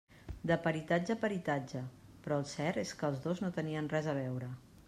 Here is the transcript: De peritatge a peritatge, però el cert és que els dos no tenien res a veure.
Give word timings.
De 0.51 0.55
peritatge 0.63 1.13
a 1.15 1.17
peritatge, 1.25 1.83
però 2.25 2.41
el 2.41 2.49
cert 2.57 2.83
és 2.87 2.97
que 3.03 3.13
els 3.13 3.23
dos 3.29 3.45
no 3.45 3.55
tenien 3.59 3.95
res 3.97 4.13
a 4.15 4.21
veure. 4.25 4.53